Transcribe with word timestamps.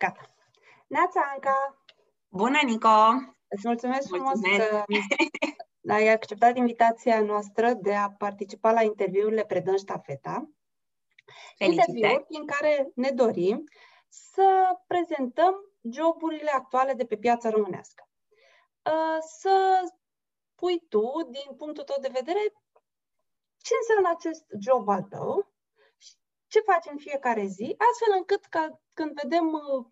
Gata. 0.00 0.34
Neața, 0.86 1.20
Anca! 1.34 1.84
Bună, 2.28 2.58
Nico! 2.64 2.88
Îți 3.48 3.66
mulțumesc 3.66 4.08
frumos 4.08 4.40
că 4.56 4.84
ai 5.94 6.08
acceptat 6.08 6.56
invitația 6.56 7.20
noastră 7.20 7.72
de 7.72 7.94
a 7.94 8.10
participa 8.10 8.72
la 8.72 8.82
interviurile 8.82 9.44
Predăm 9.44 9.76
Ștafeta. 9.76 10.50
Interviuri 11.58 12.24
prin 12.28 12.46
care 12.46 12.90
ne 12.94 13.10
dorim 13.10 13.64
să 14.08 14.78
prezentăm 14.86 15.54
joburile 15.82 16.50
actuale 16.50 16.92
de 16.92 17.04
pe 17.04 17.16
piața 17.16 17.50
românească. 17.50 18.08
Uh, 18.82 19.18
să 19.38 19.80
pui 20.54 20.86
tu, 20.88 21.28
din 21.30 21.56
punctul 21.56 21.84
tău 21.84 21.96
de 22.00 22.10
vedere, 22.12 22.40
ce 23.56 23.74
înseamnă 23.80 24.08
acest 24.16 24.44
job 24.60 24.88
al 24.88 25.02
tău, 25.02 25.49
ce 26.50 26.60
faci 26.60 26.86
în 26.90 26.98
fiecare 26.98 27.44
zi, 27.44 27.74
astfel 27.90 28.12
încât 28.16 28.44
ca 28.44 28.80
când 28.94 29.20
vedem 29.22 29.46
uh, 29.52 29.86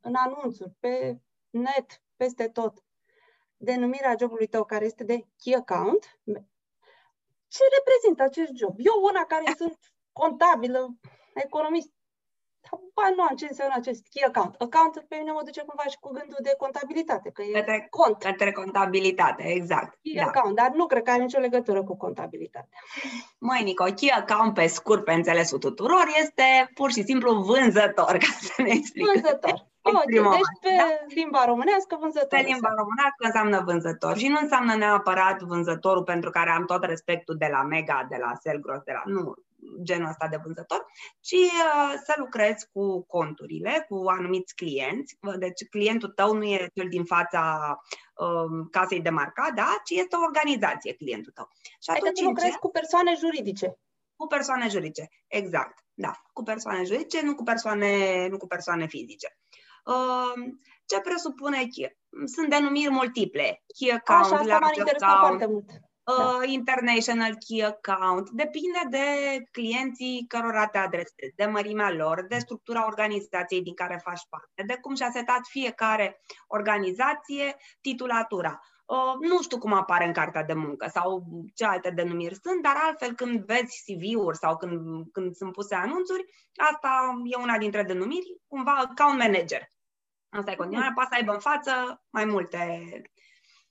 în 0.00 0.14
anunțuri, 0.14 0.72
pe 0.80 1.18
net, 1.50 2.02
peste 2.16 2.48
tot, 2.48 2.84
denumirea 3.56 4.16
jobului 4.18 4.46
tău 4.46 4.64
care 4.64 4.84
este 4.84 5.04
de 5.04 5.26
key 5.36 5.54
account, 5.54 6.20
ce 7.54 7.62
reprezintă 7.78 8.22
acest 8.22 8.52
job? 8.54 8.74
Eu, 8.78 9.02
una 9.02 9.24
care 9.24 9.54
sunt 9.56 9.78
contabilă, 10.12 10.98
economist, 11.34 11.92
ba 12.96 13.06
nu 13.16 13.22
am 13.22 13.36
ce 13.36 13.46
înseamnă 13.48 13.74
acest 13.76 14.02
key 14.12 14.24
account. 14.28 14.54
Account 14.58 14.94
pe 15.08 15.16
mine 15.20 15.32
mă 15.32 15.42
duce 15.44 15.62
cumva 15.68 15.86
și 15.92 15.98
cu 16.00 16.10
gândul 16.18 16.40
de 16.42 16.54
contabilitate, 16.58 17.30
că 17.30 17.42
e 17.42 17.52
către, 17.52 17.86
cont. 17.90 18.16
Către 18.18 18.52
contabilitate, 18.52 19.42
exact. 19.58 19.98
Key 20.02 20.14
da. 20.14 20.22
account, 20.22 20.56
dar 20.56 20.70
nu 20.70 20.86
cred 20.86 21.02
că 21.02 21.10
are 21.10 21.22
nicio 21.22 21.38
legătură 21.38 21.82
cu 21.82 21.96
contabilitatea. 21.96 22.78
Măi, 23.38 23.62
Nico, 23.62 23.84
key 23.84 24.10
account 24.10 24.54
pe 24.54 24.66
scurt, 24.66 25.04
pe 25.04 25.12
înțelesul 25.12 25.58
tuturor, 25.58 26.06
este 26.22 26.70
pur 26.74 26.90
și 26.90 27.02
simplu 27.02 27.30
vânzător, 27.34 28.14
ca 28.24 28.30
să 28.40 28.62
ne 28.62 28.70
explic. 28.70 29.06
Vânzător. 29.12 29.72
Oh, 29.86 30.02
deci 30.06 30.22
pe 30.60 30.72
da? 30.78 30.86
limba 31.14 31.44
românească 31.44 31.96
vânzător. 32.00 32.38
Pe 32.38 32.46
limba 32.50 32.72
românească 32.76 33.22
înseamnă 33.28 33.62
vânzător 33.64 34.16
și 34.16 34.28
nu 34.28 34.38
înseamnă 34.40 34.74
neapărat 34.74 35.42
vânzătorul 35.42 36.02
pentru 36.02 36.30
care 36.30 36.50
am 36.50 36.64
tot 36.64 36.84
respectul 36.84 37.36
de 37.36 37.48
la 37.50 37.62
Mega, 37.62 38.06
de 38.08 38.16
la 38.20 38.32
Selgros, 38.40 38.82
de 38.82 38.92
la... 38.92 39.02
Nu, 39.04 39.34
genul 39.82 40.08
ăsta 40.08 40.28
de 40.28 40.40
vânzător, 40.42 40.86
ci 41.20 41.32
uh, 41.32 41.92
să 42.04 42.14
lucrezi 42.16 42.68
cu 42.72 43.02
conturile, 43.02 43.84
cu 43.88 44.04
anumiți 44.08 44.54
clienți. 44.54 45.18
Deci 45.38 45.68
clientul 45.70 46.08
tău 46.08 46.34
nu 46.34 46.44
e 46.44 46.70
cel 46.74 46.88
din 46.88 47.04
fața 47.04 47.42
uh, 48.14 48.66
casei 48.70 49.00
de 49.00 49.10
marcat, 49.10 49.52
da? 49.54 49.76
ci 49.84 49.90
este 49.90 50.16
o 50.16 50.22
organizație 50.22 50.92
clientul 50.92 51.32
tău. 51.32 51.48
Și 51.82 51.90
adică 51.90 52.10
tu 52.10 52.24
lucrezi 52.24 52.52
ce? 52.52 52.58
cu 52.58 52.70
persoane 52.70 53.14
juridice. 53.18 53.78
Cu 54.16 54.26
persoane 54.26 54.68
juridice, 54.68 55.08
exact. 55.26 55.78
Da, 55.94 56.12
cu 56.32 56.42
persoane 56.42 56.84
juridice, 56.84 57.22
nu 57.22 57.34
cu 57.34 57.42
persoane, 57.42 58.26
nu 58.28 58.36
cu 58.36 58.46
persoane 58.46 58.86
fizice. 58.86 59.38
Uh, 59.84 60.32
ce 60.86 61.00
presupune 61.00 61.68
Sunt 62.34 62.50
denumiri 62.50 62.90
multiple. 62.90 63.62
Key 63.78 63.90
account, 63.92 64.24
Așa, 64.24 64.36
asta 64.36 64.58
m-ar 64.58 64.76
interesa 64.76 65.18
foarte 65.18 65.46
mult 65.46 65.70
da. 66.04 66.12
Uh, 66.12 66.48
international 66.48 67.34
Key 67.46 67.64
Account. 67.64 68.30
Depinde 68.30 68.80
de 68.90 69.06
clienții 69.50 70.24
cărora 70.28 70.66
te 70.66 70.78
adresezi, 70.78 71.34
de 71.36 71.44
mărimea 71.44 71.90
lor, 71.90 72.26
de 72.28 72.38
structura 72.38 72.86
organizației 72.86 73.62
din 73.62 73.74
care 73.74 74.00
faci 74.04 74.26
parte, 74.28 74.62
de 74.66 74.78
cum 74.80 74.94
și-a 74.94 75.10
setat 75.10 75.40
fiecare 75.48 76.20
organizație 76.46 77.56
titulatura. 77.80 78.60
Uh, 78.86 79.28
nu 79.28 79.42
știu 79.42 79.58
cum 79.58 79.72
apare 79.72 80.06
în 80.06 80.12
cartea 80.12 80.42
de 80.44 80.52
muncă 80.52 80.88
sau 80.92 81.24
ce 81.54 81.64
alte 81.64 81.90
denumiri 81.90 82.38
sunt, 82.42 82.62
dar 82.62 82.76
altfel 82.76 83.14
când 83.14 83.44
vezi 83.44 83.84
CV-uri 83.84 84.36
sau 84.36 84.56
când, 84.56 85.04
când 85.12 85.34
sunt 85.34 85.52
puse 85.52 85.74
anunțuri, 85.74 86.24
asta 86.70 87.20
e 87.24 87.36
una 87.36 87.58
dintre 87.58 87.82
denumiri, 87.82 88.40
cumva 88.48 88.72
account 88.72 89.18
manager. 89.18 89.68
Asta 90.28 90.50
e 90.50 90.54
continuare, 90.54 90.90
poate 90.94 91.08
să 91.12 91.16
aibă 91.18 91.32
în 91.32 91.38
față 91.38 92.04
mai 92.10 92.24
multe 92.24 92.82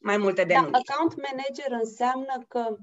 mai 0.04 0.18
multe 0.18 0.44
denumiri. 0.44 0.72
Da, 0.72 0.78
account 0.78 1.16
manager 1.16 1.72
înseamnă 1.82 2.46
că 2.48 2.78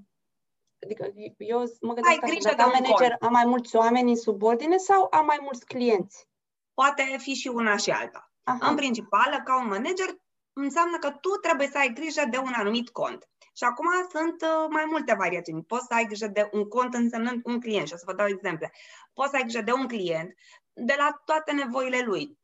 Adică 0.82 1.12
eu 1.36 1.58
mă 1.80 1.92
gândesc 1.94 2.08
Ai 2.08 2.30
grijă 2.30 2.54
de 2.56 2.62
am 2.62 2.70
manager, 2.72 3.08
cont. 3.08 3.22
am 3.22 3.32
mai 3.32 3.44
mulți 3.44 3.76
oameni 3.76 4.10
în 4.10 4.16
subordine 4.16 4.76
sau 4.76 5.06
am 5.10 5.24
mai 5.26 5.38
mulți 5.40 5.64
clienți? 5.64 6.28
Poate 6.74 7.16
fi 7.18 7.34
și 7.34 7.48
una 7.48 7.76
și 7.76 7.90
alta. 7.90 8.32
Aha. 8.42 8.68
În 8.68 8.76
principal, 8.76 9.32
account 9.32 9.68
manager 9.68 10.06
înseamnă 10.52 10.98
că 10.98 11.10
tu 11.10 11.28
trebuie 11.28 11.68
să 11.68 11.78
ai 11.78 11.92
grijă 11.92 12.22
de 12.30 12.38
un 12.38 12.52
anumit 12.54 12.90
cont. 12.90 13.28
Și 13.54 13.64
acum 13.64 13.86
sunt 14.10 14.42
uh, 14.42 14.66
mai 14.68 14.84
multe 14.86 15.14
variații. 15.14 15.62
Poți 15.62 15.86
să 15.86 15.94
ai 15.94 16.04
grijă 16.04 16.26
de 16.26 16.48
un 16.52 16.68
cont 16.68 16.94
însemnând 16.94 17.40
un 17.44 17.60
client 17.60 17.86
și 17.86 17.92
o 17.92 17.96
să 17.96 18.02
vă 18.06 18.12
dau 18.12 18.26
exemple. 18.26 18.72
Poți 19.12 19.30
să 19.30 19.36
ai 19.36 19.42
grijă 19.42 19.62
de 19.62 19.72
un 19.72 19.86
client 19.86 20.34
de 20.72 20.94
la 20.98 21.22
toate 21.24 21.52
nevoile 21.52 22.00
lui. 22.00 22.38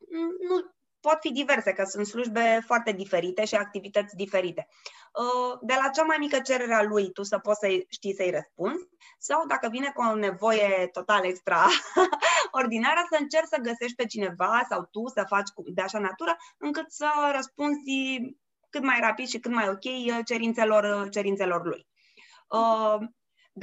Nu 0.47 0.75
pot 1.07 1.17
fi 1.19 1.31
diverse, 1.31 1.73
că 1.73 1.83
sunt 1.83 2.05
slujbe 2.05 2.63
foarte 2.65 2.91
diferite 2.91 3.45
și 3.45 3.55
activități 3.55 4.15
diferite. 4.15 4.67
Uh, 5.13 5.59
de 5.61 5.73
la 5.81 5.89
cea 5.89 6.03
mai 6.03 6.17
mică 6.19 6.39
cerere 6.39 6.73
a 6.73 6.83
lui, 6.83 7.11
tu 7.11 7.23
să 7.23 7.37
poți 7.37 7.59
să 7.59 7.67
știi 7.89 8.15
să-i 8.15 8.31
răspunzi, 8.31 8.87
sau 9.17 9.45
dacă 9.47 9.67
vine 9.69 9.91
cu 9.95 10.01
o 10.01 10.15
nevoie 10.15 10.89
total 10.91 11.25
extraordinară, 11.25 13.01
să 13.11 13.17
încerci 13.19 13.53
să 13.53 13.57
găsești 13.61 13.95
pe 13.95 14.05
cineva 14.05 14.65
sau 14.69 14.81
tu 14.91 15.07
să 15.07 15.23
faci 15.27 15.49
de 15.65 15.81
așa 15.81 15.99
natură, 15.99 16.35
încât 16.57 16.91
să 16.91 17.09
răspunzi 17.35 18.19
cât 18.69 18.83
mai 18.83 18.99
rapid 19.01 19.27
și 19.27 19.39
cât 19.39 19.51
mai 19.51 19.69
ok 19.69 19.83
uh, 19.83 20.19
cerințelor, 20.25 20.83
uh, 20.83 21.11
cerințelor 21.11 21.65
lui. 21.65 21.87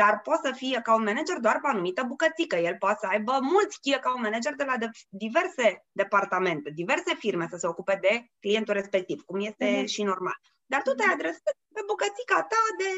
Dar 0.00 0.20
poate 0.20 0.48
să 0.48 0.54
fie 0.54 0.76
account 0.76 1.04
manager 1.04 1.38
doar 1.38 1.60
pe 1.60 1.68
anumită 1.68 2.02
bucățică. 2.02 2.56
El 2.56 2.76
poate 2.78 2.98
să 3.00 3.06
aibă 3.06 3.38
mulți 3.40 3.80
key 3.80 3.94
account 3.94 4.22
manager 4.22 4.54
de 4.54 4.64
la 4.64 4.76
diverse 5.08 5.84
departamente, 5.92 6.70
diverse 6.70 7.14
firme 7.14 7.46
să 7.50 7.56
se 7.56 7.66
ocupe 7.66 7.98
de 8.00 8.26
clientul 8.40 8.74
respectiv, 8.74 9.22
cum 9.22 9.40
este 9.40 9.82
uh-huh. 9.82 9.86
și 9.86 10.02
normal. 10.02 10.38
Dar 10.66 10.82
tu 10.82 10.92
te 10.94 11.04
adresezi 11.12 11.60
pe 11.74 11.82
bucățica 11.86 12.42
ta 12.42 12.62
de, 12.80 12.90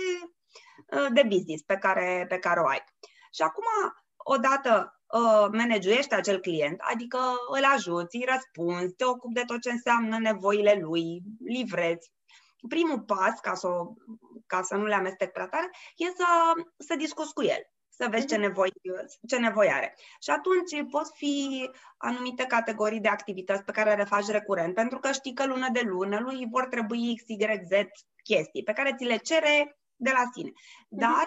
uh, 0.96 1.08
de 1.12 1.22
business 1.22 1.62
pe 1.62 1.76
care, 1.76 2.24
pe 2.28 2.38
care 2.38 2.60
o 2.60 2.66
ai. 2.66 2.84
Și 3.32 3.42
acum, 3.42 3.66
odată 4.16 5.00
uh, 5.06 5.48
managuiești 5.52 6.14
acel 6.14 6.40
client, 6.40 6.78
adică 6.80 7.18
îl 7.56 7.64
ajuți, 7.64 8.16
îi 8.16 8.28
răspunzi, 8.32 8.94
te 8.94 9.04
ocupi 9.04 9.34
de 9.34 9.42
tot 9.46 9.60
ce 9.60 9.70
înseamnă 9.70 10.18
nevoile 10.18 10.78
lui, 10.80 11.22
livrezi, 11.44 12.12
primul 12.68 13.00
pas, 13.00 13.40
ca 13.40 13.54
să, 13.54 13.68
ca 14.46 14.62
să 14.62 14.76
nu 14.76 14.84
le 14.84 14.94
amestec 14.94 15.32
prea 15.32 15.46
tare, 15.46 15.70
e 15.96 16.06
să, 16.06 16.24
să 16.78 16.96
discuți 16.96 17.34
cu 17.34 17.42
el, 17.42 17.70
să 17.88 18.06
vezi 18.10 18.26
ce 18.26 18.34
mhm. 18.34 18.42
nevoi, 18.42 18.72
ce 19.28 19.36
nevoi 19.36 19.72
are. 19.72 19.96
Și 20.20 20.30
atunci 20.30 20.90
pot 20.90 21.08
fi 21.14 21.70
anumite 21.96 22.44
categorii 22.44 23.00
de 23.00 23.08
activități 23.08 23.64
pe 23.64 23.72
care 23.72 23.94
le 23.94 24.04
faci 24.04 24.26
recurent, 24.26 24.74
pentru 24.74 24.98
că 24.98 25.12
știi 25.12 25.34
că 25.34 25.46
lună 25.46 25.68
de 25.72 25.80
lună 25.84 26.18
lui 26.18 26.46
vor 26.50 26.66
trebui 26.66 27.16
X, 27.16 27.22
Y, 27.28 27.36
Z 27.64 27.70
chestii 28.22 28.62
pe 28.62 28.72
care 28.72 28.94
ți 28.96 29.04
le 29.04 29.16
cere 29.16 29.78
de 29.96 30.10
la 30.10 30.22
sine. 30.32 30.50
Mhm. 30.54 31.00
Dar 31.00 31.26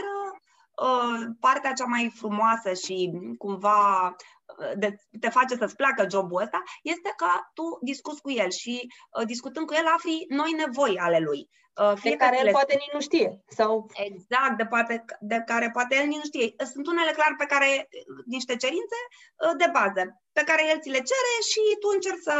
uh, 0.81 1.27
partea 1.39 1.73
cea 1.73 1.85
mai 1.85 2.11
frumoasă 2.15 2.73
și 2.73 3.11
cumva 3.37 4.15
de, 4.77 4.95
te 5.19 5.29
face 5.29 5.55
să-ți 5.55 5.75
placă 5.75 6.07
jobul 6.09 6.41
ăsta, 6.41 6.63
este 6.83 7.13
că 7.15 7.27
tu 7.53 7.63
discuți 7.81 8.21
cu 8.21 8.31
el 8.31 8.49
și 8.49 8.87
uh, 9.19 9.25
discutând 9.25 9.65
cu 9.65 9.73
el 9.73 9.87
afli 9.95 10.25
noi 10.27 10.51
nevoi 10.51 10.97
ale 10.97 11.19
lui. 11.19 11.49
Uh, 11.81 11.93
fie 11.95 12.09
de 12.09 12.15
care 12.15 12.37
el 12.39 12.45
le... 12.45 12.51
poate 12.51 12.73
nici 12.73 12.93
nu 12.93 13.01
știe. 13.01 13.43
Sau... 13.47 13.71
Exact, 13.93 14.57
de, 14.57 14.65
poate, 14.65 15.05
de 15.19 15.43
care 15.45 15.69
poate 15.73 15.95
el 15.95 16.07
nici 16.07 16.21
nu 16.23 16.23
știe. 16.23 16.55
Sunt 16.73 16.87
unele 16.87 17.11
clar 17.11 17.33
pe 17.37 17.45
care, 17.45 17.89
niște 18.25 18.55
cerințe 18.55 18.99
uh, 19.43 19.53
de 19.57 19.67
bază, 19.71 20.03
pe 20.39 20.43
care 20.45 20.69
el 20.71 20.79
ți 20.79 20.89
le 20.89 21.01
cere 21.11 21.35
și 21.51 21.61
tu 21.81 21.87
încerci 21.93 22.27
să, 22.29 22.37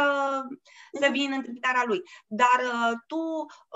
să 1.00 1.06
mhm. 1.06 1.12
vii 1.12 1.26
în 1.26 1.32
întâmpinarea 1.32 1.84
lui. 1.86 2.00
Dar 2.26 2.58
uh, 2.72 2.92
tu, 3.06 3.22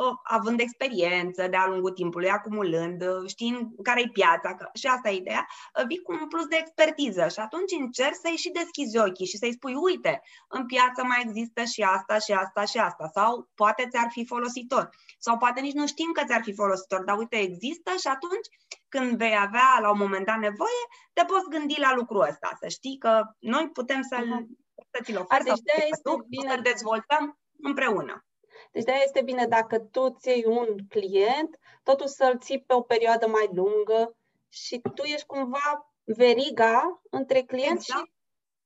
uh, 0.02 0.14
având 0.22 0.60
experiență 0.60 1.46
de-a 1.48 1.66
lungul 1.68 1.90
timpului, 1.90 2.30
acumulând, 2.30 3.02
uh, 3.02 3.28
știind 3.28 3.60
care 3.82 4.00
e 4.00 4.18
piața, 4.20 4.54
că, 4.54 4.64
și 4.74 4.86
asta 4.86 5.08
e 5.10 5.22
ideea, 5.22 5.46
uh, 5.46 5.86
vii 5.86 6.02
cu 6.02 6.12
un 6.12 6.28
plus 6.28 6.46
de 6.46 6.56
expertiză 6.60 7.28
și 7.28 7.40
atunci 7.46 7.72
încerci 7.80 8.22
să-i 8.22 8.42
și 8.42 8.50
deschizi 8.50 8.98
ochii 8.98 9.26
și 9.26 9.36
să-i 9.36 9.56
spui, 9.58 9.74
uite, 9.74 10.22
în 10.48 10.66
piață 10.66 11.00
mai 11.04 11.20
există 11.26 11.62
și 11.64 11.82
asta, 11.82 12.18
și 12.18 12.32
asta, 12.32 12.64
și 12.64 12.78
asta, 12.78 13.06
sau 13.14 13.48
poate 13.54 13.88
ți-ar 13.90 14.08
fi 14.10 14.26
folositor, 14.26 14.88
sau 15.18 15.36
poate 15.36 15.53
nici 15.60 15.72
nu 15.72 15.86
știm 15.86 16.12
că 16.12 16.24
ți-ar 16.24 16.42
fi 16.42 16.54
folositor, 16.54 17.02
dar 17.04 17.18
uite, 17.18 17.36
există 17.36 17.90
și 18.00 18.06
atunci 18.06 18.46
când 18.88 19.16
vei 19.16 19.36
avea 19.38 19.78
la 19.80 19.90
un 19.90 19.98
moment 19.98 20.26
dat 20.26 20.38
nevoie, 20.38 20.84
te 21.12 21.24
poți 21.24 21.48
gândi 21.48 21.80
la 21.80 21.94
lucrul 21.94 22.20
ăsta, 22.20 22.56
să 22.60 22.68
știi 22.68 22.98
că 22.98 23.22
noi 23.38 23.70
putem 23.72 24.02
să-l, 24.02 24.26
uh-huh. 24.26 24.84
să 24.92 25.02
ți-l 25.02 25.18
oferi, 25.18 25.44
deci 25.44 25.60
de 25.60 25.72
este 25.76 26.00
tu, 26.02 26.26
bine. 26.28 26.50
să-l 26.50 26.62
dezvoltăm 26.62 27.38
împreună. 27.60 28.24
Deci 28.72 28.84
de 28.84 29.02
este 29.04 29.22
bine 29.22 29.46
dacă 29.46 29.78
tu 29.78 30.08
ți 30.10 30.28
iei 30.28 30.44
un 30.46 30.68
client, 30.88 31.58
totul 31.82 32.06
să-l 32.06 32.38
ții 32.38 32.60
pe 32.66 32.74
o 32.74 32.80
perioadă 32.80 33.26
mai 33.26 33.48
lungă 33.52 34.16
și 34.48 34.80
tu 34.94 35.02
ești 35.02 35.26
cumva 35.26 35.94
veriga 36.04 37.02
între 37.10 37.42
client 37.42 37.78
exact. 37.80 38.04
și 38.04 38.12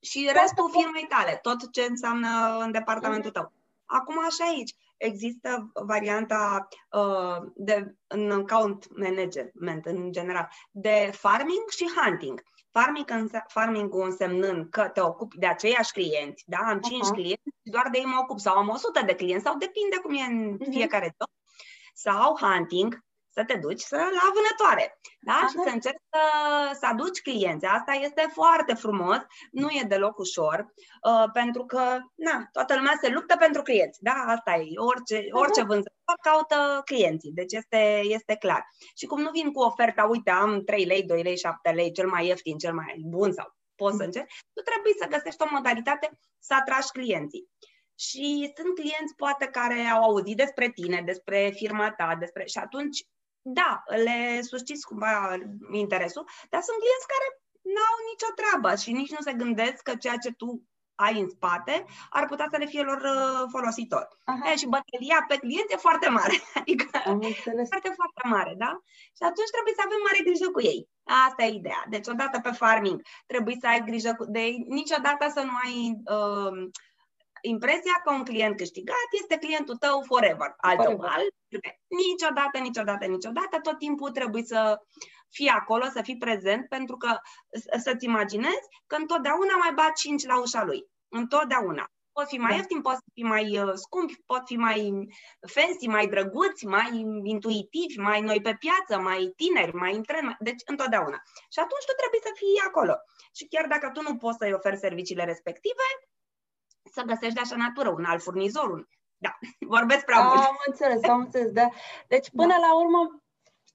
și 0.00 0.30
restul 0.32 0.70
firmei 0.70 1.06
tale, 1.08 1.38
tot 1.42 1.72
ce 1.72 1.82
înseamnă 1.82 2.58
în 2.60 2.70
departamentul 2.70 3.30
uh-huh. 3.30 3.34
tău. 3.34 3.52
Acum 3.84 4.18
așa 4.18 4.44
aici 4.44 4.74
există 4.98 5.70
varianta 5.86 6.68
uh, 6.90 7.50
de 7.54 7.94
în 8.06 8.30
account 8.30 8.86
management 8.96 9.86
în 9.86 10.12
general, 10.12 10.48
de 10.70 11.10
farming 11.12 11.68
și 11.68 11.90
hunting. 11.96 12.42
Farming, 12.70 13.30
farming 13.46 13.94
însemnând 13.94 14.70
că 14.70 14.88
te 14.88 15.00
ocupi 15.00 15.38
de 15.38 15.46
aceiași 15.46 15.92
clienți, 15.92 16.44
da? 16.46 16.58
Am 16.58 16.80
5 16.80 17.04
uh-huh. 17.04 17.12
clienți 17.12 17.50
și 17.64 17.70
doar 17.70 17.88
de 17.92 17.98
ei 17.98 18.04
mă 18.04 18.18
ocup, 18.22 18.38
sau 18.38 18.56
am 18.56 18.68
100 18.68 19.02
de 19.06 19.14
clienți, 19.14 19.44
sau 19.44 19.56
depinde 19.56 19.96
cum 20.02 20.14
e 20.14 20.20
în 20.20 20.56
uh-huh. 20.56 20.70
fiecare 20.70 21.04
job. 21.04 21.30
Sau 21.94 22.36
hunting, 22.40 23.04
să 23.38 23.44
te 23.44 23.56
duci 23.64 23.80
să, 23.80 23.96
la 23.96 24.26
vânătoare, 24.36 24.98
da? 25.20 25.32
Aha. 25.32 25.46
Și 25.46 25.58
să 25.66 25.70
încerci 25.72 26.04
să, 26.12 26.22
să 26.80 26.86
aduci 26.86 27.20
clienți. 27.20 27.66
Asta 27.66 27.92
este 27.92 28.30
foarte 28.32 28.74
frumos, 28.74 29.20
nu 29.50 29.68
e 29.68 29.82
deloc 29.88 30.18
ușor, 30.18 30.58
uh, 31.08 31.30
pentru 31.32 31.64
că, 31.64 31.82
na, 32.14 32.48
toată 32.52 32.74
lumea 32.76 32.98
se 33.02 33.08
luptă 33.08 33.36
pentru 33.36 33.62
clienți, 33.62 34.02
da? 34.02 34.16
Asta 34.26 34.54
e, 34.54 34.78
orice, 34.90 35.26
orice 35.30 35.62
vânzător 35.62 36.16
caută 36.22 36.82
clienții, 36.84 37.32
deci 37.32 37.52
este, 37.52 38.00
este 38.04 38.34
clar. 38.36 38.62
Și 38.96 39.06
cum 39.06 39.20
nu 39.20 39.30
vin 39.30 39.52
cu 39.52 39.60
oferta, 39.60 40.04
uite, 40.04 40.30
am 40.30 40.64
3 40.64 40.84
lei, 40.84 41.02
2 41.02 41.22
lei, 41.22 41.36
7 41.36 41.70
lei, 41.70 41.92
cel 41.92 42.08
mai 42.08 42.26
ieftin, 42.26 42.58
cel 42.58 42.74
mai 42.74 42.94
bun 43.04 43.32
sau 43.32 43.56
poți 43.74 43.96
să 43.96 44.02
încerci, 44.02 44.34
tu 44.52 44.62
trebuie 44.62 44.94
să 45.00 45.06
găsești 45.14 45.42
o 45.42 45.46
modalitate 45.50 46.10
să 46.38 46.54
atragi 46.54 46.90
clienții. 46.98 47.48
Și 47.98 48.52
sunt 48.56 48.74
clienți 48.74 49.14
poate 49.16 49.46
care 49.46 49.80
au 49.80 50.02
auzit 50.02 50.36
despre 50.36 50.70
tine, 50.70 51.02
despre 51.04 51.52
firma 51.54 51.90
ta, 51.90 52.16
despre 52.18 52.44
și 52.46 52.58
atunci 52.58 53.06
da, 53.54 53.82
le 53.86 54.40
susciți 54.42 54.86
cumva 54.86 55.36
interesul, 55.72 56.24
dar 56.50 56.60
sunt 56.62 56.78
clienți 56.82 57.10
care 57.14 57.28
n-au 57.74 57.96
nicio 58.10 58.30
treabă 58.40 58.70
și 58.82 58.90
nici 58.92 59.14
nu 59.16 59.20
se 59.20 59.32
gândesc 59.32 59.82
că 59.82 59.94
ceea 59.94 60.16
ce 60.24 60.32
tu 60.32 60.48
ai 61.04 61.20
în 61.20 61.28
spate 61.28 61.84
ar 62.10 62.24
putea 62.26 62.46
să 62.50 62.56
le 62.58 62.66
fie 62.66 62.82
lor 62.82 63.00
uh, 63.14 63.42
folositor. 63.54 64.08
E, 64.44 64.56
și 64.56 64.72
bătălia 64.76 65.24
pe 65.28 65.36
client 65.36 65.68
e 65.70 65.86
foarte 65.86 66.08
mare, 66.08 66.36
adică 66.60 66.86
foarte, 67.72 67.90
foarte 68.00 68.22
mare, 68.34 68.54
da? 68.64 68.72
Și 69.18 69.22
atunci 69.30 69.54
trebuie 69.54 69.74
să 69.76 69.82
avem 69.84 70.00
mare 70.08 70.26
grijă 70.28 70.48
cu 70.50 70.60
ei. 70.72 70.80
Asta 71.28 71.42
e 71.42 71.60
ideea. 71.60 71.82
Deci 71.88 72.08
odată 72.08 72.36
pe 72.40 72.50
farming 72.50 72.98
trebuie 73.26 73.56
să 73.60 73.66
ai 73.66 73.82
grijă 73.88 74.14
cu, 74.18 74.24
de 74.34 74.40
ei, 74.40 74.64
niciodată 74.68 75.24
să 75.34 75.40
nu 75.48 75.54
ai 75.64 75.76
uh, 76.16 76.56
impresia 77.40 78.00
că 78.04 78.12
un 78.12 78.24
client 78.24 78.56
câștigat 78.56 79.08
este 79.20 79.36
clientul 79.36 79.76
tău 79.76 80.02
forever. 80.06 80.54
Altul, 80.56 81.04
alt, 81.04 81.34
niciodată, 82.06 82.58
niciodată, 82.58 83.06
niciodată, 83.06 83.58
tot 83.62 83.78
timpul 83.78 84.10
trebuie 84.10 84.42
să 84.42 84.78
fii 85.30 85.48
acolo, 85.48 85.84
să 85.84 86.02
fii 86.02 86.16
prezent, 86.16 86.68
pentru 86.68 86.96
că 86.96 87.16
să-ți 87.78 88.04
imaginezi 88.04 88.66
că 88.86 88.96
întotdeauna 88.96 89.56
mai 89.56 89.72
bat 89.74 89.92
5 89.92 90.26
la 90.26 90.40
ușa 90.40 90.64
lui. 90.64 90.86
Întotdeauna. 91.08 91.90
Pot 92.12 92.28
fi 92.28 92.38
mai 92.38 92.50
da. 92.50 92.56
ieftin, 92.56 92.80
pot 92.80 92.98
fi 93.14 93.22
mai 93.22 93.58
uh, 93.58 93.72
scumpi, 93.74 94.22
pot 94.26 94.42
fi 94.44 94.56
mai 94.56 95.08
fancy, 95.54 95.86
mai 95.86 96.06
drăguți, 96.06 96.66
mai 96.66 96.90
intuitivi, 97.22 97.98
mai 97.98 98.20
noi 98.20 98.40
pe 98.40 98.56
piață, 98.64 99.02
mai 99.02 99.32
tineri, 99.36 99.74
mai 99.74 99.94
în 99.94 100.02
tren. 100.02 100.36
Deci, 100.38 100.62
întotdeauna. 100.64 101.18
Și 101.52 101.58
atunci 101.58 101.86
tu 101.86 101.94
trebuie 102.00 102.20
să 102.22 102.32
fii 102.34 102.66
acolo. 102.68 102.94
Și 103.36 103.44
chiar 103.52 103.66
dacă 103.66 103.90
tu 103.94 104.02
nu 104.02 104.16
poți 104.16 104.38
să-i 104.40 104.52
oferi 104.52 104.84
serviciile 104.86 105.24
respective, 105.24 105.86
să 106.92 107.02
găsești 107.02 107.34
de 107.34 107.40
așa 107.40 107.56
natură 107.56 107.90
un 107.90 108.04
alt 108.04 108.22
furnizor. 108.22 108.70
Un... 108.70 108.84
Da, 109.16 109.38
vorbesc 109.76 110.04
prea 110.04 110.22
mult. 110.22 110.38
Am 110.38 110.56
înțeles, 110.66 111.02
am 111.02 111.20
înțeles, 111.20 111.52
da. 111.52 111.68
Deci, 112.08 112.30
până 112.30 112.52
da. 112.52 112.58
la 112.58 112.76
urmă, 112.76 113.22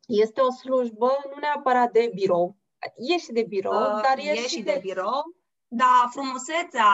este 0.08 0.42
o 0.42 0.52
slujbă 0.52 1.18
nu 1.34 1.40
neapărat 1.40 1.92
de 1.92 2.12
birou. 2.14 2.58
E 2.98 3.18
și 3.18 3.32
de 3.32 3.44
birou, 3.44 3.82
uh, 3.82 4.02
dar 4.02 4.18
e, 4.18 4.30
e 4.30 4.48
și 4.48 4.62
de, 4.62 4.72
de 4.74 4.80
birou. 4.82 5.24
Dar 5.68 6.10
frumusețea, 6.12 6.88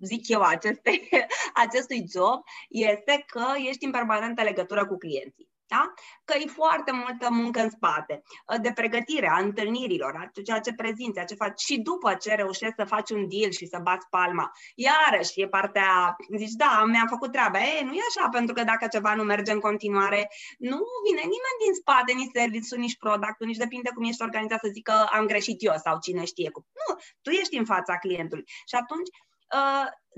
zic 0.00 0.28
eu, 0.28 0.40
aceste, 0.40 1.08
acestui 1.64 2.04
job 2.12 2.42
este 2.68 3.24
că 3.26 3.44
ești 3.68 3.84
în 3.84 3.90
permanentă 3.90 4.42
legătură 4.42 4.86
cu 4.86 4.96
clienții. 4.96 5.47
Da? 5.68 5.92
Că 6.24 6.34
e 6.38 6.46
foarte 6.46 6.92
multă 6.92 7.28
muncă 7.30 7.60
în 7.60 7.70
spate, 7.70 8.22
ă, 8.54 8.58
de 8.58 8.72
pregătire 8.74 9.28
a 9.28 9.38
întâlnirilor, 9.38 10.14
a 10.16 10.40
ceea 10.42 10.60
ce 10.60 10.72
prezinți, 10.72 11.18
a 11.18 11.24
ce 11.24 11.34
faci. 11.34 11.60
Și 11.60 11.80
după 11.80 12.14
ce 12.14 12.34
reușești 12.34 12.74
să 12.78 12.84
faci 12.84 13.10
un 13.10 13.28
deal 13.28 13.50
și 13.50 13.66
să 13.66 13.78
bați 13.82 14.06
palma, 14.10 14.52
iarăși 14.74 15.40
e 15.40 15.48
partea, 15.48 16.16
zici, 16.36 16.52
da, 16.52 16.84
mi-am 16.86 17.06
făcut 17.06 17.32
treaba. 17.32 17.58
Ei, 17.58 17.82
nu 17.84 17.92
e 17.92 18.00
așa, 18.08 18.28
pentru 18.28 18.54
că 18.54 18.64
dacă 18.64 18.86
ceva 18.86 19.14
nu 19.14 19.22
merge 19.22 19.52
în 19.52 19.60
continuare, 19.60 20.30
nu 20.58 20.78
vine 21.06 21.20
nimeni 21.20 21.62
din 21.64 21.74
spate, 21.80 22.12
nici 22.12 22.36
serviciul, 22.38 22.78
nici 22.78 22.96
productul, 22.96 23.46
nici 23.46 23.62
depinde 23.64 23.90
cum 23.94 24.04
ești 24.04 24.22
organizat 24.22 24.60
să 24.60 24.68
zică 24.72 24.92
am 25.10 25.26
greșit 25.26 25.58
eu 25.64 25.74
sau 25.84 25.98
cine 25.98 26.24
știe 26.24 26.50
cum. 26.50 26.64
Nu, 26.80 26.94
tu 27.22 27.30
ești 27.30 27.56
în 27.56 27.64
fața 27.64 27.98
clientului. 27.98 28.44
Și 28.46 28.74
atunci 28.82 29.08
Uh, 29.08 29.27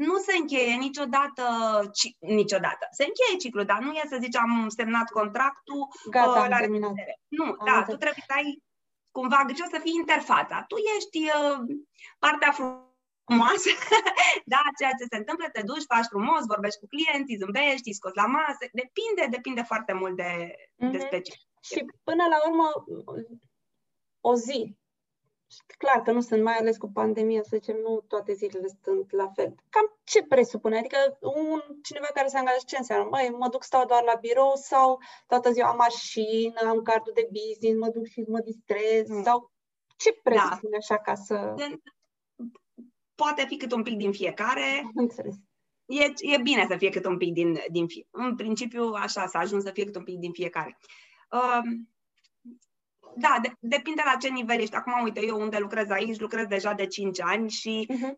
nu 0.06 0.16
se 0.16 0.36
încheie 0.36 0.74
niciodată, 0.74 1.44
ci, 1.92 2.06
niciodată. 2.18 2.84
Se 2.90 3.04
încheie 3.04 3.36
ciclul, 3.38 3.64
dar 3.64 3.78
nu 3.78 3.92
e 3.92 4.02
să 4.08 4.18
zici 4.20 4.36
am 4.36 4.68
semnat 4.68 5.08
contractul 5.10 5.88
Gata, 6.10 6.40
uh, 6.40 6.48
la 6.48 6.56
terminat. 6.56 6.92
Nu, 7.28 7.44
am 7.44 7.56
da, 7.64 7.76
înțeleg. 7.76 7.88
tu 7.88 7.96
trebuie 7.96 8.24
să 8.26 8.34
ai 8.40 8.62
cumva 9.10 9.40
grijă 9.46 9.66
să 9.70 9.78
fii 9.84 10.00
interfața. 10.02 10.64
Tu 10.70 10.76
ești 10.96 11.18
uh, 11.38 11.58
partea 12.24 12.52
frumoasă, 12.58 13.70
da, 14.52 14.62
ceea 14.78 14.94
ce 14.98 15.04
se 15.10 15.16
întâmplă, 15.16 15.46
te 15.52 15.62
duci, 15.70 15.90
faci 15.92 16.12
frumos, 16.12 16.42
vorbești 16.54 16.80
cu 16.80 16.86
clienții, 16.94 17.40
zâmbești, 17.42 17.96
scoți 17.98 18.20
la 18.22 18.26
masă, 18.36 18.64
depinde, 18.82 19.24
depinde 19.36 19.62
foarte 19.70 19.92
mult 20.00 20.16
de, 20.22 20.30
mm-hmm. 20.32 20.90
de 20.94 20.98
mhm. 21.00 21.06
specific. 21.06 21.48
Și 21.68 21.78
până 22.08 22.24
la 22.32 22.38
urmă, 22.48 22.68
o 24.20 24.34
zi 24.34 24.79
clar 25.78 26.02
că 26.02 26.12
nu 26.12 26.20
sunt, 26.20 26.42
mai 26.42 26.54
ales 26.54 26.76
cu 26.76 26.90
pandemia, 26.92 27.42
să 27.42 27.56
zicem, 27.56 27.76
nu 27.76 28.04
toate 28.08 28.32
zilele 28.32 28.68
sunt 28.82 29.12
la 29.12 29.28
fel. 29.34 29.54
Cam 29.68 29.98
ce 30.04 30.22
presupune? 30.22 30.78
Adică 30.78 31.18
un 31.20 31.60
cineva 31.82 32.06
care 32.14 32.28
se 32.28 32.36
angajează, 32.36 32.64
ce 32.66 32.76
înseamnă? 32.76 33.08
Măi, 33.10 33.34
mă 33.38 33.48
duc, 33.48 33.62
stau 33.62 33.86
doar 33.86 34.02
la 34.02 34.14
birou 34.20 34.52
sau 34.54 34.98
toată 35.26 35.52
ziua 35.52 35.68
am 35.68 35.76
mașină, 35.76 36.60
am 36.68 36.82
cardul 36.82 37.12
de 37.14 37.28
business, 37.32 37.80
mă 37.80 37.88
duc 37.88 38.06
și 38.06 38.20
mă 38.20 38.40
distrez 38.40 39.08
mm. 39.08 39.22
sau 39.22 39.52
ce 39.96 40.12
presupune 40.22 40.70
da. 40.70 40.76
așa 40.76 40.98
ca 40.98 41.14
să... 41.14 41.54
Poate 43.14 43.44
fi 43.46 43.56
cât 43.56 43.72
un 43.72 43.82
pic 43.82 43.96
din 43.96 44.12
fiecare. 44.12 44.90
Înțeles. 44.94 45.34
E, 45.86 46.34
e 46.34 46.38
bine 46.42 46.66
să 46.68 46.76
fie 46.76 46.88
cât 46.88 47.04
un 47.04 47.16
pic 47.16 47.32
din, 47.32 47.58
din 47.70 47.86
fie. 47.86 48.06
În 48.10 48.36
principiu, 48.36 48.82
așa, 48.82 49.26
să 49.26 49.36
ajung 49.38 49.62
să 49.62 49.70
fie 49.70 49.84
cât 49.84 49.96
un 49.96 50.04
pic 50.04 50.18
din 50.18 50.32
fiecare. 50.32 50.78
Uh, 51.30 51.60
da, 53.16 53.38
de, 53.42 53.52
depinde 53.60 54.02
la 54.04 54.16
ce 54.20 54.28
nivel 54.28 54.60
ești. 54.60 54.74
Acum, 54.74 55.02
uite, 55.02 55.26
eu 55.26 55.40
unde 55.40 55.58
lucrez 55.58 55.90
aici, 55.90 56.20
lucrez 56.20 56.46
deja 56.46 56.72
de 56.72 56.86
5 56.86 57.20
ani 57.20 57.50
și 57.50 57.88
uh-huh. 57.92 58.14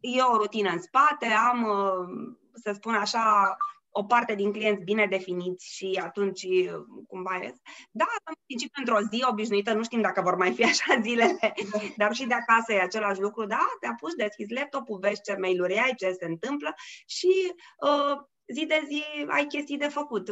e 0.00 0.20
o 0.20 0.36
rutină 0.36 0.70
în 0.70 0.80
spate, 0.80 1.26
am, 1.26 1.62
uh, 1.62 2.36
să 2.52 2.72
spun 2.72 2.94
așa, 2.94 3.56
o 3.90 4.04
parte 4.04 4.34
din 4.34 4.52
clienți 4.52 4.84
bine 4.84 5.06
definiți 5.06 5.74
și 5.74 6.00
atunci 6.02 6.42
uh, 6.42 6.84
cumva 7.08 7.38
ies. 7.42 7.54
Da, 7.90 8.06
în 8.24 8.34
principiu, 8.46 8.82
într-o 8.84 9.06
zi 9.10 9.24
obișnuită, 9.30 9.72
nu 9.72 9.82
știm 9.82 10.00
dacă 10.00 10.20
vor 10.22 10.36
mai 10.36 10.52
fi 10.52 10.64
așa 10.72 11.00
zilele, 11.02 11.54
dar 11.96 12.14
și 12.14 12.26
de 12.26 12.34
acasă 12.34 12.72
e 12.72 12.80
același 12.80 13.20
lucru. 13.20 13.46
Da, 13.46 13.66
te 13.80 13.86
apuci, 13.86 14.14
deschizi 14.16 14.52
laptopul, 14.52 14.98
vezi 14.98 15.22
ce 15.22 15.36
mail-uri 15.36 15.78
ai, 15.78 15.94
ce 15.94 16.10
se 16.10 16.24
întâmplă 16.24 16.74
și 17.06 17.32
uh, 17.80 18.16
zi 18.54 18.66
de 18.66 18.82
zi 18.86 19.02
ai 19.26 19.46
chestii 19.46 19.78
de 19.78 19.88
făcut 19.88 20.28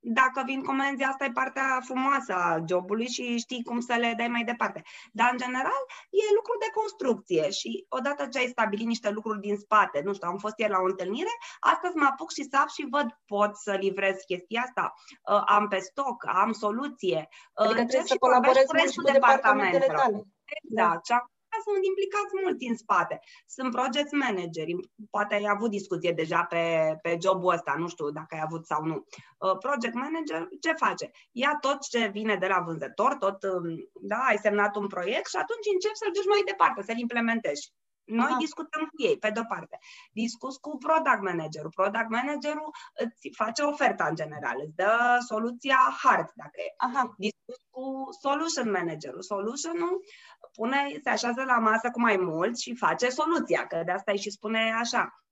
dacă 0.00 0.42
vin 0.44 0.62
comenzi, 0.62 1.02
asta 1.02 1.24
e 1.24 1.30
partea 1.30 1.80
frumoasă 1.84 2.34
a 2.34 2.64
jobului 2.68 3.08
și 3.08 3.36
știi 3.38 3.62
cum 3.62 3.80
să 3.80 3.94
le 3.94 4.14
dai 4.16 4.28
mai 4.28 4.44
departe. 4.44 4.82
Dar, 5.12 5.28
în 5.32 5.38
general, 5.38 5.82
e 6.10 6.34
lucru 6.34 6.54
de 6.58 6.70
construcție 6.74 7.50
și 7.50 7.86
odată 7.88 8.26
ce 8.26 8.38
ai 8.38 8.46
stabilit 8.46 8.86
niște 8.86 9.10
lucruri 9.10 9.40
din 9.40 9.56
spate, 9.56 10.00
nu 10.04 10.14
știu, 10.14 10.28
am 10.28 10.36
fost 10.36 10.58
ieri 10.58 10.72
la 10.72 10.78
o 10.78 10.84
întâlnire, 10.84 11.34
astăzi 11.60 11.96
mă 11.96 12.06
apuc 12.10 12.32
și 12.32 12.48
sap 12.50 12.68
și 12.68 12.86
văd, 12.90 13.18
pot 13.26 13.56
să 13.56 13.72
livrez 13.72 14.16
chestia 14.26 14.60
asta, 14.60 14.94
uh, 15.32 15.42
am 15.46 15.68
pe 15.68 15.78
stoc, 15.78 16.24
am 16.26 16.52
soluție. 16.52 17.28
Uh, 17.28 17.64
adică 17.64 17.84
trebuie 17.84 18.06
să 18.06 18.16
colaborezi 18.18 18.66
cu 18.66 18.72
restul 18.72 19.08
departamentele 19.12 19.86
tale. 19.86 20.26
Exact. 20.44 21.08
Da 21.08 21.24
sunt 21.66 21.84
implicați 21.90 22.32
mulți 22.42 22.66
în 22.70 22.76
spate. 22.76 23.20
Sunt 23.46 23.70
project 23.78 24.10
manageri, 24.12 24.74
poate 25.10 25.34
ai 25.34 25.46
avut 25.48 25.70
discuție 25.70 26.12
deja 26.12 26.42
pe, 26.42 26.62
pe 27.02 27.16
jobul 27.22 27.52
ăsta, 27.52 27.74
nu 27.78 27.88
știu 27.88 28.10
dacă 28.10 28.34
ai 28.34 28.42
avut 28.44 28.66
sau 28.66 28.82
nu. 28.84 28.96
Uh, 29.38 29.56
project 29.58 29.94
manager 29.94 30.48
ce 30.60 30.72
face? 30.72 31.10
Ia 31.32 31.58
tot 31.60 31.78
ce 31.80 32.06
vine 32.06 32.36
de 32.36 32.46
la 32.46 32.60
vânzător, 32.66 33.14
tot, 33.14 33.42
um, 33.42 33.90
da, 34.00 34.18
ai 34.28 34.38
semnat 34.38 34.76
un 34.76 34.86
proiect 34.86 35.28
și 35.28 35.36
atunci 35.36 35.72
începi 35.72 36.00
să-l 36.00 36.12
duci 36.12 36.32
mai 36.34 36.42
departe, 36.46 36.82
să-l 36.82 36.98
implementezi. 36.98 37.72
Noi 38.10 38.26
Aha. 38.26 38.36
discutăm 38.36 38.82
cu 38.82 39.02
ei, 39.02 39.18
pe 39.18 39.30
de-o 39.30 39.42
parte. 39.48 39.78
Discuți 40.12 40.60
cu 40.60 40.78
product 40.78 41.20
managerul. 41.20 41.70
Product 41.70 42.08
managerul 42.08 42.70
îți 42.94 43.30
face 43.36 43.62
oferta 43.62 44.04
în 44.06 44.14
general, 44.14 44.56
îți 44.64 44.74
dă 44.74 45.18
soluția 45.28 45.78
hard, 46.02 46.28
dacă 46.34 46.56
e. 46.60 46.74
Aha. 46.76 47.14
Discuți 47.18 47.64
cu 47.70 48.08
solution 48.20 48.70
managerul. 48.70 49.22
Solution-ul 49.22 50.04
pune, 50.52 51.00
se 51.02 51.08
așează 51.08 51.42
la 51.42 51.58
masă 51.58 51.90
cu 51.90 52.00
mai 52.00 52.16
mulți 52.16 52.62
și 52.62 52.76
face 52.76 53.08
soluția, 53.08 53.66
că 53.66 53.82
de 53.84 53.90
asta 53.90 54.12
îi 54.12 54.18
și 54.18 54.30
spune 54.30 54.72
așa. 54.80 55.22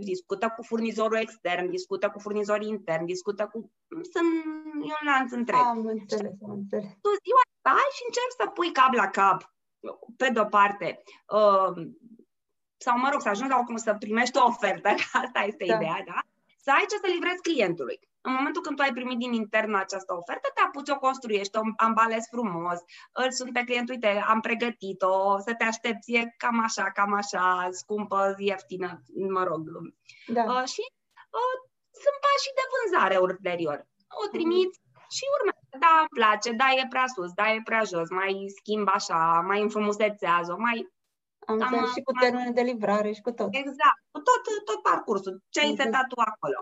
Discută 0.00 0.52
cu 0.56 0.62
furnizorul 0.62 1.16
extern, 1.16 1.70
discută 1.70 2.08
cu 2.10 2.18
furnizorii 2.18 2.68
interni, 2.68 3.06
discută 3.06 3.48
cu... 3.52 3.72
Sunt 4.12 4.44
un 4.82 5.04
lanț 5.04 5.32
întreg. 5.32 5.58
Am 5.58 5.86
înțeles, 5.86 6.32
am 6.42 6.50
înțeles. 6.50 6.84
Tu 6.84 7.10
ziua 7.24 7.42
stai 7.58 7.90
și 7.96 8.02
încerci 8.06 8.38
să 8.40 8.46
pui 8.46 8.72
cap 8.72 8.92
la 8.92 9.08
cap, 9.08 9.54
pe 10.16 10.28
de-o 10.32 10.44
parte, 10.44 11.02
uh, 11.26 11.72
sau, 12.76 12.98
mă 12.98 13.08
rog, 13.12 13.20
să 13.20 13.28
ajungi 13.28 13.52
la 13.52 13.64
cum 13.64 13.76
să 13.76 13.94
primești 13.94 14.38
o 14.38 14.44
ofertă, 14.44 14.88
că 15.00 15.18
asta 15.24 15.40
este 15.40 15.64
da. 15.66 15.74
ideea, 15.74 16.02
da? 16.06 16.20
Să 16.64 16.70
ai 16.70 16.84
ce 16.88 16.96
să 16.96 17.08
livrezi 17.12 17.42
clientului. 17.42 17.98
În 18.28 18.32
momentul 18.32 18.62
când 18.62 18.76
tu 18.76 18.82
ai 18.82 18.92
primit 18.92 19.18
din 19.18 19.32
intern 19.32 19.74
această 19.74 20.12
ofertă, 20.14 20.48
te 20.54 20.60
apuci, 20.60 20.88
o 20.88 20.98
construiești, 21.06 21.56
o 21.56 21.60
ambalezi 21.76 22.28
frumos, 22.34 22.78
îl 23.12 23.30
sunt 23.38 23.52
pe 23.52 23.64
client, 23.64 23.88
uite, 23.88 24.24
am 24.32 24.40
pregătit-o, 24.40 25.38
să 25.38 25.54
te 25.58 25.64
aștepți, 25.64 26.12
e 26.12 26.34
cam 26.36 26.58
așa, 26.68 26.84
cam 26.98 27.12
așa, 27.12 27.68
scumpă, 27.70 28.34
ieftină, 28.38 29.02
mă 29.36 29.42
rog. 29.50 29.62
Da. 30.26 30.42
Uh, 30.42 30.64
și 30.74 30.84
uh, 31.38 31.56
sunt 32.02 32.16
pașii 32.24 32.58
de 32.58 32.66
vânzare 32.72 33.16
ulterior. 33.26 33.78
O 34.20 34.22
mhm. 34.24 34.32
trimiți 34.34 34.78
mm-hmm. 34.78 35.08
și 35.16 35.24
urmează. 35.36 35.64
Da, 35.84 35.94
îmi 36.04 36.14
place, 36.18 36.50
da, 36.62 36.68
e 36.80 36.92
prea 36.94 37.06
sus, 37.14 37.30
da, 37.40 37.46
e 37.52 37.68
prea 37.70 37.84
jos, 37.92 38.08
mai 38.20 38.32
schimb 38.58 38.88
așa, 38.98 39.20
mai 39.50 39.60
înfrumusețează, 39.66 40.52
mai 40.66 40.76
am 41.46 41.54
înțeles 41.58 41.92
și 41.92 42.02
cu 42.08 42.12
termenul 42.12 42.52
de 42.58 42.60
livrare 42.70 43.10
și 43.12 43.20
cu 43.26 43.32
tot. 43.38 43.48
Exact, 43.62 43.98
cu 44.10 44.20
tot, 44.28 44.42
tot 44.64 44.80
parcursul, 44.82 45.42
ce 45.48 45.60
ai 45.60 45.74
setat 45.80 46.06
tu 46.12 46.18
acolo. 46.32 46.60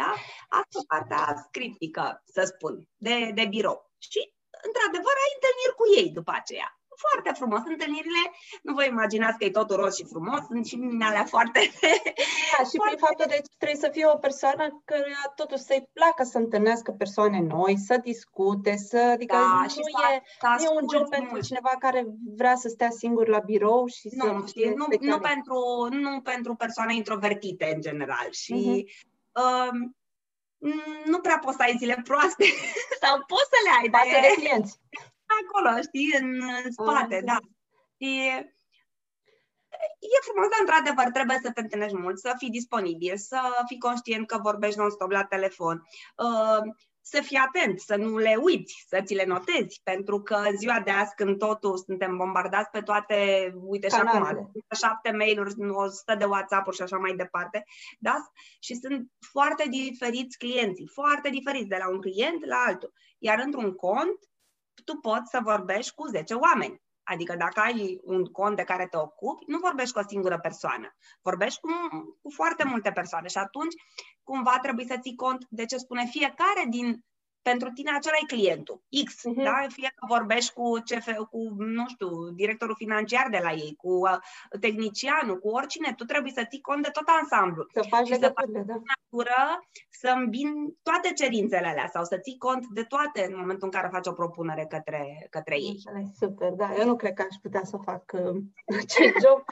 Da? 0.00 0.10
Asta 0.48 0.78
e 0.80 0.90
partea 0.94 1.24
scriptică, 1.46 2.22
să 2.34 2.42
spun, 2.52 2.74
de, 2.96 3.16
de 3.38 3.44
birou. 3.54 3.78
Și, 3.98 4.20
într-adevăr, 4.66 5.14
ai 5.24 5.36
întâlniri 5.36 5.78
cu 5.80 5.84
ei 6.00 6.08
după 6.18 6.32
aceea 6.40 6.78
foarte 7.04 7.30
frumos. 7.40 7.62
Întâlnirile, 7.74 8.24
nu 8.62 8.74
vă 8.74 8.84
imaginați 8.84 9.38
că 9.38 9.44
e 9.44 9.50
totul 9.50 9.76
roz 9.76 9.94
și 9.96 10.04
frumos, 10.04 10.40
sunt 10.46 10.66
și 10.66 10.76
mine 10.76 11.04
alea 11.04 11.24
foarte... 11.24 11.60
Da, 12.58 12.64
și 12.68 12.76
foarte... 12.76 12.94
prin 12.94 12.98
faptul 13.06 13.26
de 13.28 13.38
trebuie 13.58 13.84
să 13.84 13.88
fie 13.92 14.06
o 14.06 14.16
persoană 14.26 14.82
care 14.84 15.12
totuși 15.34 15.62
să-i 15.62 15.88
placă 15.92 16.22
să 16.22 16.38
întâlnească 16.38 16.90
persoane 16.90 17.40
noi, 17.40 17.74
să 17.78 17.96
discute, 18.02 18.76
să... 18.76 18.98
Adică 18.98 19.36
da, 19.36 19.60
nu, 19.62 19.68
și 19.68 19.78
e, 19.78 20.22
nu 20.56 20.62
e 20.64 20.80
un 20.80 20.86
job 20.92 21.08
pentru 21.08 21.40
cineva 21.40 21.72
care 21.78 22.06
vrea 22.36 22.56
să 22.56 22.68
stea 22.68 22.90
singur 22.90 23.28
la 23.28 23.38
birou 23.38 23.86
și 23.86 24.08
nu, 24.12 24.24
să... 24.24 24.46
Știi, 24.46 24.74
nu, 24.80 24.86
nu, 25.00 25.18
pentru, 25.18 25.58
nu 25.90 26.20
pentru 26.20 26.54
persoane 26.54 26.94
introvertite 26.94 27.72
în 27.74 27.80
general 27.80 28.28
și... 28.30 28.86
Uh-huh. 28.88 29.12
Uh, 29.42 29.70
nu 31.04 31.20
prea 31.20 31.38
poți 31.38 31.56
să 31.56 31.62
ai 31.62 31.76
zile 31.78 32.00
proaste. 32.04 32.44
Sau 33.02 33.24
poți 33.26 33.50
să 33.52 33.58
le 33.64 33.72
ai, 33.80 33.88
dar 33.88 34.02
e... 34.06 34.28
de 34.28 34.34
clienți. 34.40 34.80
Acolo, 35.42 35.80
știi, 35.80 36.16
în, 36.20 36.42
în 36.64 36.72
spate, 36.72 37.20
da. 37.24 37.38
Și 38.00 38.10
e 39.98 40.26
frumos, 40.28 40.48
dar 40.48 40.60
într-adevăr 40.60 41.10
trebuie 41.12 41.38
să 41.42 41.50
te 41.50 41.60
întâlnești 41.60 41.96
mult, 41.96 42.18
să 42.18 42.34
fii 42.38 42.50
disponibil, 42.50 43.16
să 43.16 43.40
fii 43.66 43.78
conștient 43.78 44.26
că 44.26 44.38
vorbești 44.38 44.78
non-stop 44.78 45.10
la 45.10 45.24
telefon, 45.24 45.82
uh, 46.16 46.74
să 47.06 47.20
fii 47.20 47.36
atent, 47.36 47.80
să 47.80 47.96
nu 47.96 48.18
le 48.18 48.36
uiți, 48.42 48.84
să 48.88 49.00
ți 49.04 49.14
le 49.14 49.24
notezi, 49.24 49.80
pentru 49.82 50.22
că 50.22 50.44
ziua 50.56 50.80
de 50.80 50.90
azi, 50.90 51.14
când 51.14 51.38
totul 51.38 51.76
suntem 51.76 52.16
bombardați 52.16 52.70
pe 52.70 52.80
toate, 52.80 53.50
uite 53.54 53.88
și 53.88 53.94
acum, 53.94 54.52
șapte 54.76 55.10
mail-uri, 55.10 55.54
100 55.70 56.14
de 56.14 56.24
WhatsApp-uri 56.24 56.76
și 56.76 56.82
așa 56.82 56.96
mai 56.96 57.14
departe, 57.14 57.64
da? 57.98 58.14
Și 58.60 58.74
sunt 58.74 59.10
foarte 59.32 59.64
diferiți 59.68 60.38
clienții, 60.38 60.86
foarte 60.86 61.28
diferiți 61.28 61.68
de 61.68 61.76
la 61.78 61.88
un 61.90 62.00
client 62.00 62.44
la 62.44 62.56
altul. 62.66 62.92
Iar 63.18 63.42
într-un 63.44 63.74
cont, 63.74 64.18
tu 64.84 64.96
poți 64.96 65.30
să 65.30 65.38
vorbești 65.42 65.94
cu 65.94 66.06
10 66.06 66.34
oameni. 66.34 66.82
Adică 67.04 67.34
dacă 67.36 67.60
ai 67.60 68.00
un 68.02 68.24
cont 68.24 68.56
de 68.56 68.62
care 68.62 68.86
te 68.86 68.96
ocupi, 68.96 69.44
nu 69.46 69.58
vorbești 69.58 69.92
cu 69.92 69.98
o 69.98 70.08
singură 70.08 70.38
persoană, 70.38 70.96
vorbești 71.22 71.60
cu, 71.60 71.68
cu 72.22 72.30
foarte 72.30 72.64
multe 72.64 72.90
persoane 72.90 73.28
și 73.28 73.38
atunci 73.38 73.74
cumva 74.22 74.58
trebuie 74.62 74.86
să 74.86 74.96
ții 75.00 75.14
cont 75.14 75.46
de 75.48 75.64
ce 75.64 75.76
spune 75.76 76.04
fiecare 76.04 76.64
din 76.68 77.04
pentru 77.50 77.68
tine 77.70 77.90
acela 77.94 78.16
e 78.22 78.34
clientul, 78.34 78.82
X, 79.04 79.08
uh-huh. 79.14 79.44
da? 79.44 79.66
Fie 79.68 79.92
că 79.96 80.04
vorbești 80.08 80.52
cu, 80.52 80.64
CF, 80.88 81.06
cu, 81.30 81.40
nu 81.56 81.84
știu, 81.88 82.08
directorul 82.30 82.74
financiar 82.78 83.26
de 83.30 83.40
la 83.42 83.52
ei, 83.52 83.74
cu 83.82 83.92
uh, 83.92 84.18
tehnicianul, 84.60 85.38
cu 85.38 85.48
oricine, 85.48 85.94
tu 85.96 86.04
trebuie 86.04 86.32
să 86.32 86.46
ții 86.48 86.60
cont 86.60 86.82
de 86.82 86.88
tot 86.92 87.08
ansamblu. 87.20 87.66
Să 87.72 87.82
faci 87.88 88.06
și 88.06 88.14
să 88.14 88.32
faci 88.34 88.50
da. 88.52 88.74
natură, 88.92 89.42
să 89.90 90.08
îmbin 90.16 90.76
toate 90.82 91.12
cerințele 91.12 91.66
alea 91.66 91.88
sau 91.92 92.04
să 92.04 92.18
ții 92.18 92.38
cont 92.38 92.66
de 92.66 92.82
toate 92.82 93.26
în 93.30 93.38
momentul 93.38 93.68
în 93.70 93.78
care 93.78 93.88
faci 93.92 94.06
o 94.06 94.12
propunere 94.12 94.66
către, 94.68 95.26
către 95.30 95.54
ei. 95.54 95.82
Super, 96.18 96.50
da. 96.52 96.74
Eu 96.78 96.86
nu 96.86 96.96
cred 96.96 97.12
că 97.12 97.22
aș 97.30 97.36
putea 97.42 97.64
să 97.64 97.76
fac 97.76 98.12
uh, 98.12 98.36
acest 98.82 99.14
job. 99.24 99.44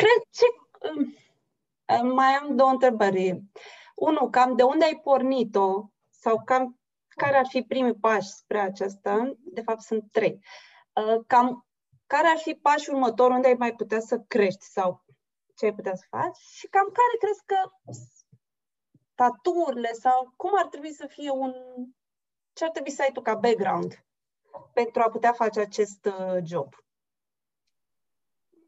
cred 0.00 0.18
ce... 0.30 0.44
Uh, 0.90 2.12
mai 2.14 2.32
am 2.40 2.56
două 2.56 2.70
întrebări. 2.70 3.42
Unu, 3.94 4.30
cam 4.30 4.56
de 4.56 4.62
unde 4.62 4.84
ai 4.84 5.00
pornit-o 5.02 5.90
sau 6.10 6.42
cam 6.44 6.78
care 7.16 7.36
ar 7.36 7.46
fi 7.48 7.62
primii 7.62 7.94
pași 7.94 8.28
spre 8.28 8.58
aceasta? 8.58 9.32
De 9.44 9.60
fapt, 9.60 9.80
sunt 9.80 10.10
trei. 10.10 10.38
Uh, 10.92 11.24
cam 11.26 11.66
care 12.06 12.26
ar 12.26 12.36
fi 12.36 12.54
pașii 12.54 12.92
următor 12.92 13.30
unde 13.30 13.46
ai 13.46 13.54
mai 13.54 13.74
putea 13.74 14.00
să 14.00 14.18
crești 14.18 14.64
sau 14.64 15.04
ce 15.54 15.64
ai 15.64 15.74
putea 15.74 15.94
să 15.94 16.04
faci 16.08 16.36
și 16.36 16.66
cam 16.66 16.84
care 16.84 17.16
crezi 17.18 17.42
că 17.46 17.56
taturile 19.14 19.92
sau 19.92 20.32
cum 20.36 20.50
ar 20.58 20.66
trebui 20.66 20.92
să 20.92 21.06
fie 21.06 21.30
un... 21.30 21.52
ce 22.52 22.64
ar 22.64 22.70
trebui 22.70 22.90
să 22.90 23.02
ai 23.02 23.12
tu 23.12 23.20
ca 23.20 23.34
background 23.34 24.04
pentru 24.72 25.02
a 25.02 25.08
putea 25.08 25.32
face 25.32 25.60
acest 25.60 26.04
uh, 26.04 26.36
job? 26.44 26.74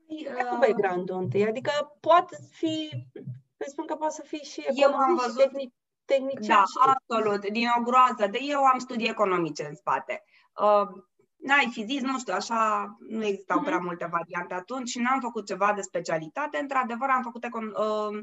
Uh... 0.07 0.49
cu 0.50 0.57
background-ul 0.57 1.17
întâi, 1.17 1.47
adică 1.47 1.97
poate 2.00 2.37
fi, 2.50 2.91
îți 3.57 3.71
spun 3.71 3.87
că 3.87 3.95
poate 3.97 4.15
să 4.15 4.23
fie 4.23 4.43
și 4.43 4.65
eu 4.75 4.95
am 4.95 5.15
văzut, 5.15 5.37
tehnic, 5.37 5.75
tehnician. 6.07 6.57
Da, 6.57 6.65
și... 6.65 6.95
absolut, 6.95 7.51
din 7.51 7.67
o 7.79 7.83
groază. 7.83 8.27
De 8.31 8.39
eu 8.43 8.63
am 8.65 8.79
studii 8.79 9.09
economice 9.09 9.67
în 9.69 9.75
spate. 9.75 10.25
Uh, 10.61 10.89
n-ai 11.37 11.69
fi 11.73 11.85
zis, 11.85 12.03
nu 12.03 12.19
știu, 12.19 12.35
așa 12.35 12.97
nu 13.09 13.25
existau 13.25 13.61
prea 13.61 13.77
mhm. 13.77 13.85
multe 13.85 14.09
variante 14.11 14.55
atunci 14.55 14.89
și 14.89 14.99
n-am 14.99 15.21
făcut 15.21 15.47
ceva 15.47 15.73
de 15.73 15.81
specialitate. 15.81 16.59
Într-adevăr, 16.59 17.09
am 17.09 17.23
făcut 17.23 17.45
econ- 17.45 17.75
uh, 17.75 18.19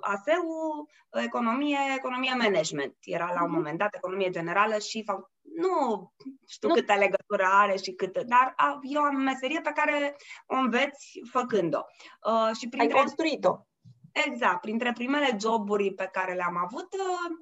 ASEU, 0.00 0.88
economie, 1.24 1.78
economie 1.96 2.34
management. 2.38 2.96
Era 3.00 3.32
la 3.34 3.42
un 3.42 3.48
mhm. 3.48 3.54
moment 3.54 3.78
dat 3.78 3.94
economie 3.94 4.30
generală 4.30 4.78
și 4.78 5.02
fac, 5.04 5.30
nu 5.42 6.12
știu 6.46 6.68
nu. 6.68 6.74
câtă 6.74 6.94
legătură 6.94 7.44
are 7.50 7.76
și 7.76 7.92
câtă, 7.92 8.22
dar 8.26 8.52
a, 8.56 8.78
eu 8.82 9.02
am 9.02 9.16
meserie 9.16 9.60
pe 9.60 9.72
care 9.74 10.16
o 10.46 10.54
înveți 10.54 11.20
făcând-o. 11.30 11.80
Uh, 12.26 12.56
și 12.58 12.68
printre, 12.68 12.96
Ai 12.96 13.02
construit-o. 13.02 13.56
Exact. 14.24 14.60
Printre 14.60 14.92
primele 14.92 15.36
joburi 15.40 15.94
pe 15.94 16.08
care 16.12 16.34
le-am 16.34 16.56
avut, 16.56 16.88
uh, 16.94 17.36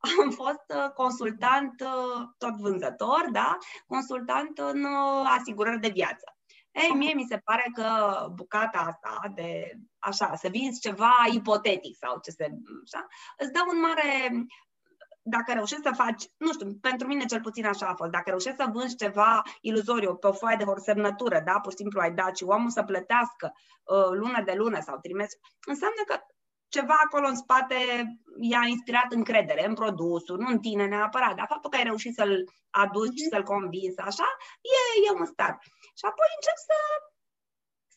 am 0.24 0.30
fost 0.30 0.64
uh, 0.74 0.90
consultant, 0.94 1.80
uh, 1.80 2.26
tot 2.38 2.56
vânzător, 2.56 3.28
da? 3.32 3.58
Consultant 3.86 4.58
în 4.58 4.84
asigurări 5.38 5.80
de 5.80 5.88
viață. 5.88 6.32
Ei, 6.70 6.90
mie 6.94 7.14
mi 7.14 7.26
se 7.28 7.36
pare 7.36 7.64
că 7.74 7.88
bucata 8.34 8.78
asta 8.78 9.20
de, 9.34 9.72
așa, 9.98 10.34
să 10.34 10.48
vinzi 10.48 10.80
ceva 10.80 11.12
ipotetic 11.32 11.96
sau 11.96 12.18
ce 12.22 12.30
se, 12.30 12.50
așa, 12.84 13.06
îți 13.36 13.52
dă 13.52 13.60
un 13.68 13.80
mare 13.80 14.30
dacă 15.28 15.52
reușești 15.52 15.86
să 15.88 15.92
faci, 16.02 16.22
nu 16.36 16.52
știu, 16.52 16.66
pentru 16.80 17.06
mine 17.06 17.24
cel 17.24 17.40
puțin 17.40 17.66
așa 17.66 17.86
a 17.86 17.94
fost, 17.94 18.10
dacă 18.10 18.30
reușești 18.30 18.62
să 18.62 18.70
vânzi 18.72 18.96
ceva 18.96 19.42
iluzoriu 19.60 20.16
pe 20.16 20.26
o 20.26 20.32
foaie 20.32 20.56
de 20.56 20.64
semnătură, 20.76 21.42
da, 21.44 21.60
pur 21.62 21.72
și 21.72 21.76
simplu 21.82 22.00
ai 22.00 22.12
dat 22.12 22.36
și 22.36 22.44
omul 22.44 22.70
să 22.70 22.82
plătească 22.82 23.52
uh, 23.52 24.10
lună 24.20 24.42
de 24.44 24.54
lună 24.56 24.78
sau 24.80 24.98
trimestru, 24.98 25.38
înseamnă 25.66 26.02
că 26.06 26.16
ceva 26.68 26.96
acolo 27.04 27.26
în 27.28 27.36
spate 27.44 27.78
i-a 28.40 28.64
inspirat 28.66 29.12
încredere 29.12 29.66
în 29.66 29.74
produsul, 29.74 30.36
nu 30.38 30.48
în 30.54 30.60
tine 30.66 30.86
neapărat, 30.86 31.34
dar 31.34 31.46
faptul 31.48 31.70
că 31.70 31.76
ai 31.76 31.88
reușit 31.90 32.14
să-l 32.14 32.34
aduci, 32.70 33.22
mm-hmm. 33.22 33.30
să-l 33.32 33.42
convinzi, 33.52 33.98
așa, 34.10 34.28
e, 34.76 34.80
e 35.06 35.18
un 35.20 35.28
start. 35.34 35.58
Și 35.98 36.04
apoi 36.10 36.28
încep 36.36 36.58
să 36.68 36.76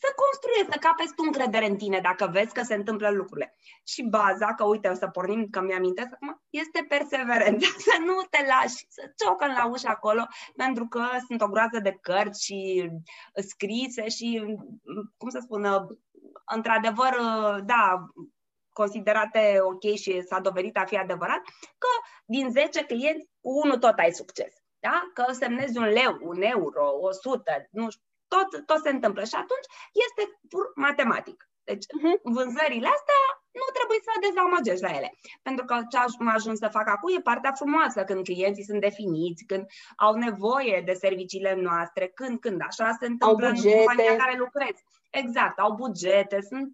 să 0.04 0.10
construiești, 0.24 0.72
să 0.74 0.86
capeți 0.88 1.14
tu 1.16 1.24
încredere 1.26 1.66
în 1.66 1.78
tine 1.78 2.00
dacă 2.00 2.26
vezi 2.28 2.54
că 2.54 2.64
se 2.64 2.76
întâmplă 2.76 3.10
lucrurile. 3.10 3.56
Și 3.84 4.02
baza, 4.04 4.54
că 4.54 4.64
uite, 4.66 4.88
o 4.88 4.94
să 4.94 5.08
pornim, 5.08 5.50
că 5.50 5.62
mi-amintesc 5.62 6.10
acum, 6.14 6.42
este 6.50 6.86
perseverența, 6.90 7.68
să 7.88 7.96
nu 8.06 8.16
te 8.30 8.46
lași, 8.52 8.86
să 8.96 9.02
ciocă 9.20 9.46
la 9.46 9.66
ușă 9.68 9.88
acolo, 9.88 10.24
pentru 10.56 10.88
că 10.88 11.04
sunt 11.28 11.42
o 11.42 11.48
groază 11.48 11.80
de 11.80 11.98
cărți 12.02 12.46
și 12.46 12.90
scrise 13.34 14.08
și, 14.10 14.58
cum 15.18 15.30
să 15.30 15.40
spun, 15.42 15.64
într-adevăr, 16.46 17.14
da, 17.64 18.06
considerate 18.74 19.58
ok 19.62 19.94
și 19.96 20.22
s-a 20.22 20.40
dovedit 20.40 20.78
a 20.78 20.86
fi 20.86 20.98
adevărat, 20.98 21.42
că 21.78 21.92
din 22.26 22.50
10 22.52 22.86
clienți, 22.86 23.30
cu 23.42 23.50
unul 23.64 23.78
tot 23.78 23.98
ai 23.98 24.12
succes. 24.12 24.54
Da? 24.80 25.02
Că 25.14 25.32
semnezi 25.32 25.78
un 25.78 25.84
leu, 25.84 26.18
un 26.22 26.42
euro, 26.42 26.90
100, 27.00 27.44
nu 27.72 27.90
știu, 27.90 28.06
tot, 28.34 28.50
tot 28.70 28.80
se 28.86 28.90
întâmplă 28.96 29.24
și 29.32 29.38
atunci 29.44 29.68
este 30.06 30.24
pur 30.52 30.66
matematic. 30.76 31.38
Deci 31.70 31.86
uh-huh. 31.96 32.18
vânzările 32.36 32.90
astea 32.98 33.22
nu 33.62 33.68
trebuie 33.78 34.00
să 34.08 34.24
dezamăgești 34.28 34.86
la 34.88 34.96
ele. 34.98 35.10
Pentru 35.48 35.64
că 35.66 35.76
ce 35.90 35.98
am 35.98 36.28
ajuns 36.38 36.58
să 36.64 36.76
fac 36.78 36.88
acum 36.90 37.10
e 37.16 37.30
partea 37.32 37.54
frumoasă, 37.60 38.04
când 38.04 38.24
clienții 38.24 38.70
sunt 38.70 38.82
definiți, 38.88 39.44
când 39.52 39.64
au 39.96 40.14
nevoie 40.28 40.82
de 40.86 40.94
serviciile 40.94 41.54
noastre, 41.68 42.06
când, 42.08 42.40
când 42.40 42.60
așa 42.70 42.88
se 43.00 43.06
întâmplă 43.06 43.48
în 43.48 43.62
compania 43.62 44.16
care 44.24 44.36
lucrez. 44.38 44.76
Exact, 45.12 45.60
au 45.60 45.72
bugete, 45.74 46.38
sunt 46.50 46.68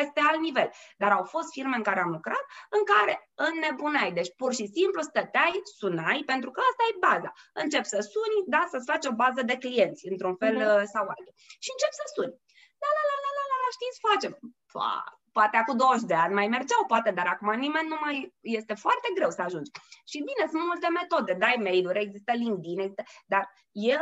este 0.00 0.20
alt 0.28 0.40
nivel. 0.40 0.68
Dar 0.96 1.10
au 1.12 1.24
fost 1.24 1.48
firme 1.56 1.76
în 1.76 1.82
care 1.88 2.00
am 2.00 2.10
lucrat 2.10 2.44
în 2.76 2.82
care 2.92 3.14
înnebuneai. 3.48 4.12
Deci 4.12 4.34
pur 4.40 4.52
și 4.58 4.66
simplu 4.76 5.00
stăteai, 5.02 5.60
sunai, 5.78 6.22
pentru 6.32 6.50
că 6.50 6.60
asta 6.70 6.82
e 6.90 7.04
baza. 7.08 7.30
Încep 7.62 7.84
să 7.92 7.98
suni, 8.12 8.38
da, 8.54 8.62
să-ți 8.72 8.90
faci 8.90 9.06
o 9.10 9.18
bază 9.22 9.42
de 9.50 9.56
clienți, 9.64 10.08
într-un 10.12 10.34
fel 10.42 10.54
uh-huh. 10.56 10.86
sau 10.94 11.04
altul. 11.14 11.34
Și 11.64 11.70
încep 11.74 11.92
să 12.00 12.04
suni. 12.14 12.34
La, 12.82 12.90
la, 12.96 13.02
la, 13.10 13.16
la, 13.24 13.30
la, 13.50 13.56
la, 13.62 13.68
știți, 13.76 14.02
facem. 14.08 14.32
Fa, 14.74 14.90
poate 15.38 15.56
acum 15.56 15.76
20 15.76 16.06
de 16.12 16.14
ani 16.24 16.34
mai 16.40 16.48
mergeau, 16.56 16.82
poate, 16.86 17.10
dar 17.18 17.26
acum 17.26 17.48
nimeni 17.66 17.88
nu 17.88 17.98
mai 18.04 18.16
este 18.40 18.74
foarte 18.84 19.08
greu 19.14 19.30
să 19.30 19.42
ajungi. 19.42 19.70
Și 20.10 20.18
bine, 20.28 20.44
sunt 20.52 20.64
multe 20.70 20.88
metode, 21.00 21.32
dai 21.44 21.56
mail-uri, 21.66 22.04
există 22.06 22.32
LinkedIn, 22.32 22.78
există, 22.78 23.02
dar 23.32 23.44
e, 23.72 23.96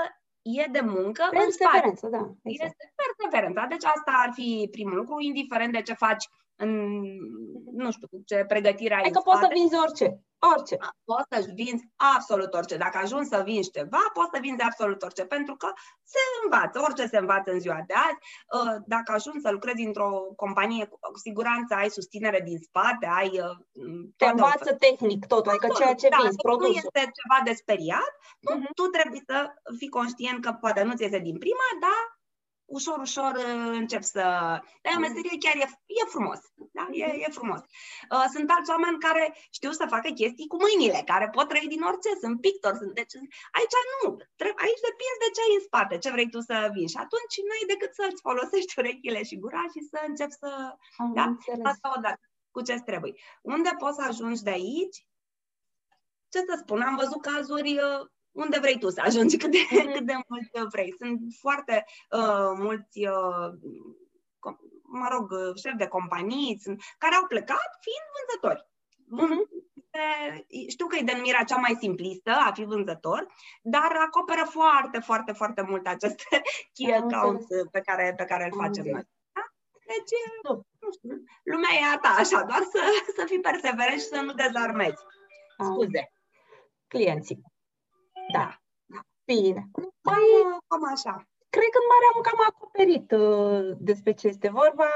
e 0.44 0.68
de 0.70 0.80
muncă 0.80 1.28
în 1.32 1.50
spate. 1.50 2.08
da. 2.10 2.30
Exact. 2.42 2.70
Este 2.70 2.92
perseverența. 3.02 3.66
Deci 3.66 3.84
asta 3.84 4.12
ar 4.24 4.30
fi 4.32 4.68
primul 4.70 4.94
lucru, 4.94 5.20
indiferent 5.20 5.72
de 5.72 5.82
ce 5.82 5.92
faci 5.92 6.28
în, 6.56 7.02
nu 7.73 7.90
știu, 7.90 8.08
ce 8.26 8.44
pregătire 8.49 8.94
ai 8.94 9.00
Adică 9.00 9.20
poți 9.25 9.40
să 9.40 9.49
vinzi 9.52 9.76
orice. 9.84 10.06
Orice. 10.52 10.76
Poți 11.04 11.28
să 11.30 11.50
vinzi 11.54 11.84
absolut 12.16 12.54
orice. 12.54 12.76
Dacă 12.76 12.99
ajungi 12.99 13.28
să 13.28 13.42
vinzi 13.44 13.70
ceva, 13.70 14.02
poți 14.12 14.30
să 14.34 14.38
vinzi 14.40 14.62
absolut 14.62 15.02
orice, 15.02 15.25
pentru 15.25 15.54
că 15.56 15.68
se 16.12 16.23
învață, 16.42 16.80
orice 16.87 17.06
se 17.06 17.18
învață 17.18 17.50
în 17.52 17.61
ziua 17.61 17.80
de 17.87 17.94
azi. 18.06 18.20
Uh, 18.56 18.76
dacă 18.87 19.12
ajungi 19.12 19.40
să 19.40 19.50
lucrezi 19.50 19.82
într-o 19.82 20.11
companie, 20.37 20.84
cu 20.87 21.18
siguranță 21.26 21.75
ai 21.75 21.90
susținere 21.90 22.40
din 22.40 22.58
spate, 22.58 23.06
ai... 23.20 23.30
Uh, 23.46 23.56
Te 24.16 24.26
învață 24.26 24.70
o... 24.73 24.76
tehnic 24.76 25.26
totul, 25.26 25.50
adică 25.50 25.68
ceea 25.78 25.94
ce 25.94 26.08
da, 26.08 26.16
vinzi, 26.20 26.44
produsul. 26.46 26.70
Nu 26.70 26.76
este 26.82 27.00
ceva 27.18 27.38
de 27.44 27.52
speriat, 27.52 28.12
uh-huh. 28.50 28.70
tu 28.78 28.84
trebuie 28.96 29.23
să 29.30 29.38
fii 29.78 29.88
conștient 29.99 30.38
că 30.44 30.50
poate 30.52 30.82
nu 30.82 30.94
ți 30.94 31.02
iese 31.02 31.18
din 31.18 31.38
prima, 31.38 31.68
dar 31.84 32.00
ușor, 32.78 32.99
ușor 33.09 33.33
uh, 33.47 33.73
încep 33.83 34.02
să... 34.14 34.23
Dar 34.83 34.90
e 34.93 34.99
o 34.99 35.04
meserie 35.07 35.43
chiar 35.45 35.57
e, 35.64 35.66
e 36.00 36.12
frumos. 36.14 36.40
Da? 36.78 36.85
E, 37.02 37.07
e 37.25 37.37
frumos. 37.38 37.62
Uh, 38.14 38.26
sunt 38.35 38.49
alți 38.54 38.73
oameni 38.75 39.04
care 39.07 39.25
știu 39.59 39.73
să 39.81 39.93
facă 39.95 40.09
chestii 40.21 40.50
cu 40.52 40.59
mâinile, 40.64 41.00
care 41.11 41.26
pot 41.37 41.47
trăi 41.49 41.73
din 41.75 41.83
orice, 41.90 42.11
sunt 42.23 42.37
pictori. 42.47 42.81
Sunt... 42.81 42.93
Deci 43.00 43.14
aici 43.59 43.76
nu. 43.90 44.07
Aici 44.64 44.87
depinde 44.88 45.16
de 45.25 45.31
ce 45.35 45.40
ai 45.45 45.57
în 45.59 45.64
spate, 45.69 45.95
ce 46.02 46.14
vrei 46.14 46.33
tu 46.35 46.40
să 46.49 46.57
vin. 46.76 46.88
Și 46.93 47.00
atunci 47.04 47.37
nu 47.47 47.54
ai 47.57 47.71
decât 47.73 47.93
să-ți 47.99 48.25
folosești 48.26 48.76
urechile 48.81 49.21
și 49.28 49.40
gura 49.43 49.64
și 49.73 49.81
să 49.90 49.99
începi 50.09 50.40
să... 50.43 50.50
Am 51.02 51.11
da? 51.19 51.26
Asta 51.71 51.87
odată. 51.97 52.25
Cu 52.54 52.61
ce 52.66 52.75
trebuie. 52.90 53.14
Unde 53.54 53.71
poți 53.83 53.99
să 53.99 54.02
ajungi 54.09 54.47
de 54.49 54.54
aici? 54.61 54.99
Ce 56.33 56.38
să 56.49 56.54
spun, 56.62 56.81
am 56.81 56.97
văzut 57.02 57.21
cazuri 57.33 57.73
uh, 57.87 58.02
unde 58.34 58.58
vrei 58.58 58.78
tu 58.78 58.88
să 58.88 59.00
ajungi, 59.04 59.36
cât 59.36 59.50
de, 59.50 59.58
mm-hmm. 59.58 59.92
cât 59.94 60.06
de 60.06 60.16
mult 60.28 60.70
vrei. 60.70 60.94
Sunt 60.98 61.20
foarte 61.38 61.84
uh, 62.10 62.52
mulți, 62.56 63.06
uh, 63.06 63.48
mă 64.82 65.08
rog, 65.10 65.56
șefi 65.56 65.76
de 65.76 65.86
companii 65.86 66.58
sunt, 66.62 66.82
care 66.98 67.14
au 67.14 67.26
plecat 67.26 67.70
fiind 67.80 68.06
vânzători. 68.16 68.66
Mm-hmm. 69.18 69.62
Știu 70.68 70.86
că 70.86 70.96
e 70.96 71.02
denumirea 71.02 71.44
cea 71.44 71.56
mai 71.56 71.76
simplistă, 71.80 72.30
a 72.30 72.52
fi 72.52 72.64
vânzător, 72.64 73.26
dar 73.62 73.92
acoperă 74.06 74.44
foarte, 74.50 74.98
foarte, 74.98 75.32
foarte 75.32 75.62
mult 75.62 75.86
acest 75.86 76.22
key 76.74 76.94
account 76.94 77.46
pe 77.70 77.80
care, 77.80 78.14
pe 78.16 78.24
care 78.24 78.44
îl 78.44 78.58
facem 78.62 78.84
noi. 78.84 79.08
Da? 79.32 79.44
Deci, 79.86 80.14
nu 80.80 80.90
știu, 80.92 81.08
lumea 81.42 81.70
e 81.80 81.94
a 81.94 81.98
ta, 81.98 82.14
așa, 82.18 82.42
doar 82.42 82.62
să, 82.72 82.80
să 83.18 83.24
fii 83.26 83.40
perseverent 83.40 84.00
și 84.00 84.06
să 84.06 84.20
nu 84.20 84.32
dezarmezi. 84.32 85.02
Scuze. 85.58 86.12
Clienții. 86.86 87.53
Da. 88.36 88.48
Bine. 89.24 89.70
Cam, 90.02 90.62
cam 90.66 90.84
așa. 90.94 91.14
Cred 91.54 91.70
că 91.72 91.78
în 91.82 91.88
mare 91.92 92.06
am 92.14 92.20
cam 92.26 92.40
acoperit 92.48 93.10
uh, 93.10 93.76
despre 93.78 94.12
ce 94.12 94.26
este 94.26 94.48
vorba. 94.48 94.88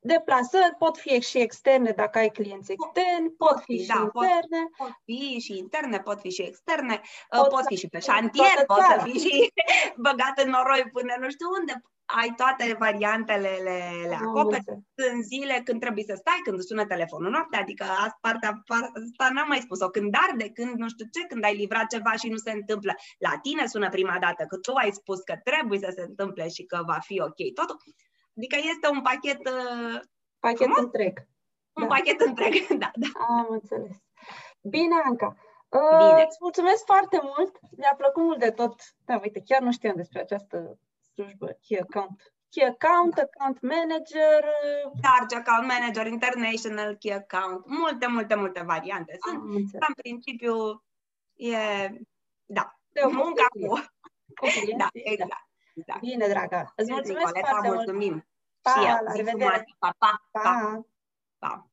Deplasări 0.00 0.74
pot 0.78 0.98
fi 0.98 1.20
și 1.20 1.38
externe 1.38 1.90
dacă 1.90 2.18
ai 2.18 2.30
clienți 2.30 2.72
externi, 2.72 3.30
pot, 3.30 3.48
pot 3.48 3.62
fi, 3.62 3.76
fi 3.76 3.82
și 3.82 3.86
da, 3.86 4.00
interne. 4.02 4.62
Pot, 4.76 4.86
pot 4.86 5.00
fi 5.04 5.38
și 5.40 5.58
interne, 5.58 5.98
pot 6.00 6.20
fi 6.20 6.30
și 6.30 6.42
externe, 6.42 7.00
uh, 7.02 7.38
pot, 7.40 7.48
pot 7.48 7.66
fi 7.66 7.76
și 7.76 7.88
pe 7.88 7.98
șantier, 7.98 8.64
pot 8.66 8.82
să 8.90 9.00
fi 9.04 9.18
și 9.18 9.52
băgat 10.06 10.38
în 10.44 10.50
noroi 10.50 10.90
până 10.92 11.14
nu 11.20 11.30
știu 11.30 11.48
unde 11.58 11.82
ai 12.20 12.32
toate 12.36 12.76
variantele, 12.78 13.48
le, 13.66 13.78
le 14.08 14.14
acoperi. 14.14 14.64
Sunt 15.00 15.24
zile 15.24 15.60
când 15.64 15.80
trebuie 15.80 16.04
să 16.04 16.14
stai, 16.18 16.40
când 16.44 16.60
sună 16.60 16.84
telefonul 16.86 17.30
noapte, 17.30 17.56
adică 17.56 17.84
asta, 17.84 18.18
partea, 18.20 18.62
asta 18.68 19.30
n-am 19.32 19.48
mai 19.48 19.60
spus-o, 19.66 19.88
când 19.88 20.14
arde, 20.28 20.48
când 20.48 20.72
nu 20.82 20.88
știu 20.88 21.06
ce, 21.14 21.26
când 21.26 21.44
ai 21.44 21.56
livrat 21.56 21.86
ceva 21.86 22.12
și 22.12 22.28
nu 22.28 22.36
se 22.36 22.50
întâmplă. 22.50 22.92
La 23.18 23.32
tine 23.42 23.66
sună 23.66 23.88
prima 23.88 24.16
dată 24.20 24.44
că 24.48 24.56
tu 24.56 24.72
ai 24.74 24.90
spus 24.90 25.20
că 25.20 25.34
trebuie 25.44 25.78
să 25.78 25.90
se 25.94 26.02
întâmple 26.08 26.48
și 26.48 26.62
că 26.64 26.82
va 26.86 26.98
fi 27.08 27.20
ok 27.20 27.40
totul. 27.54 27.76
Adică 28.36 28.56
este 28.72 28.86
un 28.94 29.00
pachet 29.02 29.40
uh, 29.56 30.00
Pachet 30.46 30.66
frumos? 30.66 30.78
întreg. 30.78 31.14
Un 31.72 31.82
da. 31.82 31.88
pachet 31.94 32.20
întreg, 32.20 32.54
da, 32.82 32.90
da. 33.02 33.10
Am 33.28 33.46
înțeles. 33.50 33.96
Bine, 34.62 34.94
Anca. 35.04 35.36
Uh, 35.68 35.98
Bine. 35.98 36.24
Îți 36.28 36.38
mulțumesc 36.40 36.84
foarte 36.84 37.18
mult. 37.22 37.52
Mi-a 37.76 37.94
plăcut 37.96 38.22
mult 38.22 38.38
de 38.38 38.50
tot. 38.50 38.74
Da, 39.04 39.20
uite, 39.22 39.42
chiar 39.44 39.60
nu 39.60 39.72
știam 39.72 39.96
despre 39.96 40.20
această 40.20 40.78
slujbă, 41.14 41.58
key 41.60 41.78
account. 41.78 42.34
Key 42.48 42.64
account, 42.64 43.18
account 43.18 43.60
manager. 43.60 44.44
Large 45.02 45.34
account 45.36 45.66
manager, 45.66 46.06
international 46.06 46.96
key 46.96 47.12
account. 47.12 47.66
Multe, 47.66 48.06
multe, 48.06 48.34
multe 48.34 48.62
variante. 48.62 49.16
Sunt, 49.28 49.42
în 49.72 49.94
principiu, 49.96 50.84
e, 51.34 51.56
da, 52.44 52.78
de 52.88 53.00
munca 53.04 53.46
cu... 53.48 53.68
cu 54.34 54.46
clienții, 54.46 54.76
da, 54.82 54.88
exact. 54.92 55.30
Da. 55.30 55.36
Exact. 55.74 56.00
Bine, 56.00 56.26
draga. 56.28 56.72
Îți 56.76 56.90
mulțumesc 56.90 57.26
Nicoleta, 57.26 57.48
foarte 57.48 57.68
mulțumim. 57.68 58.12
mult. 58.12 58.26
Pa, 58.62 58.70
și 58.70 58.86
eu. 58.86 59.04
la 59.04 59.12
revedere. 59.12 59.64
Pa, 59.78 59.94
pa, 59.98 60.28
pa. 60.30 60.40
pa. 60.42 60.84
pa. 61.38 61.71